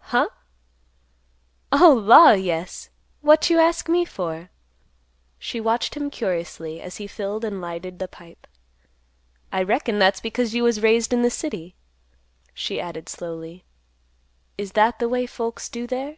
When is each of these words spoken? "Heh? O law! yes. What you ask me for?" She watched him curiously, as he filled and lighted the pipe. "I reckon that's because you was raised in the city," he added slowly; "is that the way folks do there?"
"Heh? 0.00 0.24
O 1.70 1.92
law! 1.92 2.30
yes. 2.30 2.88
What 3.20 3.50
you 3.50 3.58
ask 3.58 3.90
me 3.90 4.06
for?" 4.06 4.48
She 5.38 5.60
watched 5.60 5.94
him 5.94 6.08
curiously, 6.08 6.80
as 6.80 6.96
he 6.96 7.06
filled 7.06 7.44
and 7.44 7.60
lighted 7.60 7.98
the 7.98 8.08
pipe. 8.08 8.46
"I 9.52 9.62
reckon 9.62 9.98
that's 9.98 10.20
because 10.22 10.54
you 10.54 10.62
was 10.62 10.80
raised 10.80 11.12
in 11.12 11.20
the 11.20 11.28
city," 11.28 11.74
he 12.54 12.80
added 12.80 13.06
slowly; 13.10 13.64
"is 14.56 14.72
that 14.72 14.98
the 14.98 15.10
way 15.10 15.26
folks 15.26 15.68
do 15.68 15.86
there?" 15.86 16.16